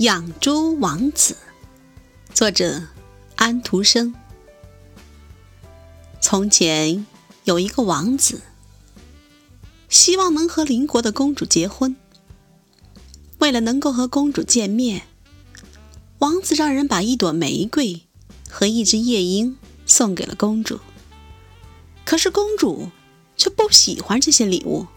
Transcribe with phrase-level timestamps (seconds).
[0.00, 1.38] 养猪王子，
[2.34, 2.82] 作者
[3.34, 4.14] 安徒生。
[6.20, 7.06] 从前
[7.44, 8.42] 有一个王子，
[9.88, 11.96] 希望能和邻国的公主结婚。
[13.38, 15.04] 为了能够和公主见面，
[16.18, 18.02] 王子让人把一朵玫瑰
[18.50, 19.56] 和一只夜莺
[19.86, 20.78] 送给了公主。
[22.04, 22.90] 可是公主
[23.38, 24.88] 却不喜欢这些礼物，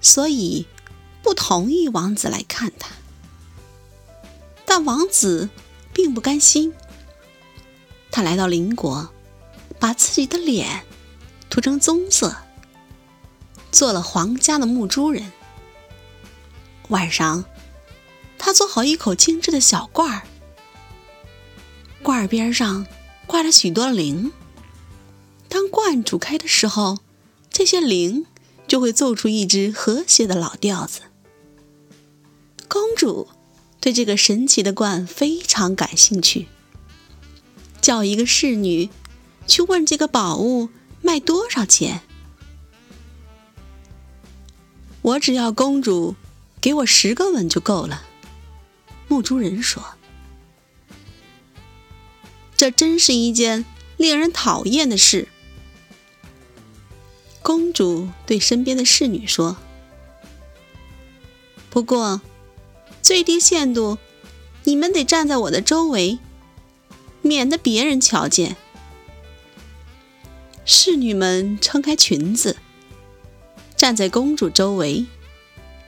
[0.00, 0.68] 所以
[1.24, 2.90] 不同意王子来看她。
[4.72, 5.48] 但王子
[5.92, 6.72] 并不甘心，
[8.12, 9.10] 他来到邻国，
[9.80, 10.84] 把自己的脸
[11.50, 12.36] 涂成棕色，
[13.72, 15.32] 做了皇家的牧猪人。
[16.90, 17.44] 晚上，
[18.38, 20.22] 他做好一口精致的小罐儿，
[22.00, 22.86] 罐儿边上
[23.26, 24.30] 挂了许多铃。
[25.48, 26.98] 当罐煮开的时候，
[27.50, 28.24] 这些铃
[28.68, 31.00] 就会奏出一支和谐的老调子。
[32.68, 33.26] 公主。
[33.80, 36.48] 对这个神奇的罐非常感兴趣，
[37.80, 38.90] 叫一个侍女
[39.46, 40.68] 去问这个宝物
[41.00, 42.02] 卖多少钱。
[45.00, 46.14] 我只要公主
[46.60, 48.04] 给我十个吻就够了。
[49.08, 49.82] 牧猪人说
[52.54, 53.64] ：“这真是一件
[53.96, 55.26] 令人讨厌的事。”
[57.42, 59.56] 公主对身边的侍女说
[61.70, 62.20] ：“不过。”
[63.02, 63.98] 最低限度，
[64.64, 66.18] 你们得站在我的周围，
[67.22, 68.56] 免得别人瞧见。
[70.64, 72.56] 侍女们撑开裙子，
[73.76, 75.06] 站在公主周围。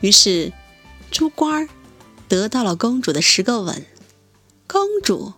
[0.00, 0.52] 于是，
[1.10, 1.68] 猪倌儿
[2.28, 3.84] 得到了公主的十个吻，
[4.66, 5.34] 公主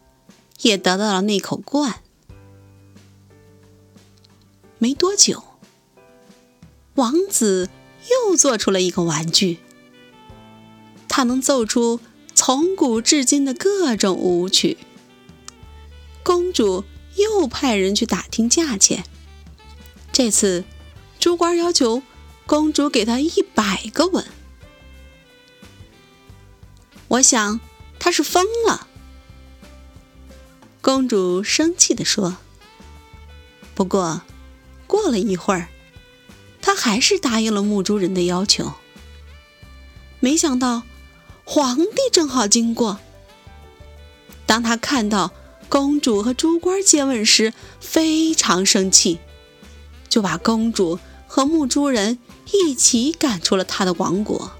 [0.60, 2.00] 也得到了那口罐。
[4.78, 5.42] 没多久，
[6.94, 7.70] 王子
[8.28, 9.58] 又做出了一个玩具。
[11.22, 12.00] 他能奏出
[12.34, 14.76] 从古至今的各种舞曲。
[16.24, 16.84] 公主
[17.14, 19.04] 又派人去打听价钱。
[20.10, 20.64] 这次，
[21.20, 22.02] 猪倌要求
[22.44, 24.26] 公主给他一百个吻。
[27.06, 27.60] 我想
[28.00, 28.88] 他是疯了。
[30.80, 32.38] 公主生气地说。
[33.76, 34.22] 不过，
[34.88, 35.68] 过了一会儿，
[36.60, 38.72] 他还是答应了牧猪人的要求。
[40.18, 40.82] 没想到。
[41.44, 42.98] 皇帝正好经过，
[44.46, 45.32] 当他看到
[45.68, 49.18] 公主和猪倌接吻时，非常生气，
[50.08, 52.18] 就把公主和牧猪人
[52.52, 54.52] 一起赶出了他的王国。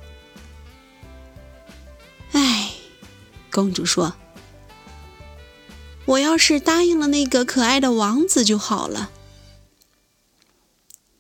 [2.32, 2.72] 哎，
[3.50, 4.14] 公主说
[6.06, 9.10] ：“我要是答应了那个可爱的王子就好了。”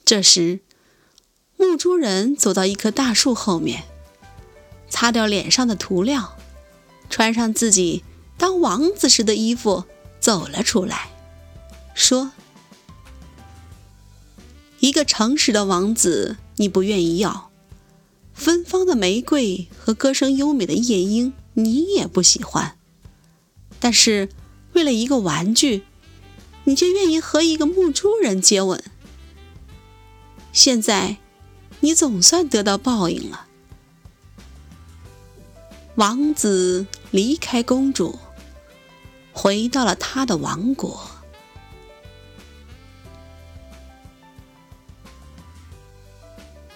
[0.04, 0.60] 这时，
[1.56, 3.84] 牧猪人走到一棵大树后面。
[4.92, 6.36] 擦掉脸上的涂料，
[7.08, 8.04] 穿上自己
[8.36, 9.86] 当王子时的衣服，
[10.20, 11.10] 走了出来，
[11.94, 12.32] 说
[14.80, 17.48] ：“一个诚实的王子，你不愿意要；
[18.34, 22.76] 芬芳的玫瑰和歌声优美的夜莺，你也不喜欢。
[23.80, 24.28] 但是，
[24.74, 25.84] 为了一个玩具，
[26.64, 28.84] 你却愿意和一个牧猪人接吻。
[30.52, 31.16] 现在，
[31.80, 33.46] 你总算得到报应了。”
[36.02, 38.18] 王子离开公主，
[39.32, 41.00] 回到了他的王国。